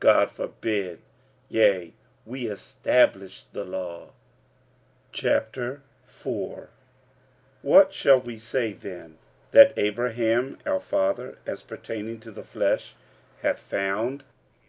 [0.00, 0.98] God forbid:
[1.48, 1.94] yea,
[2.24, 4.10] we establish the law.
[5.12, 6.68] 45:004:001
[7.62, 9.18] What shall we say then
[9.52, 12.96] that Abraham our father, as pertaining to the flesh,
[13.42, 14.24] hath found?